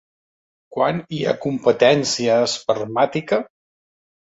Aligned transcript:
Quan 0.75 1.01
hi 1.17 1.19
ha 1.27 1.35
competència 1.43 2.41
espermàtica? 2.49 3.43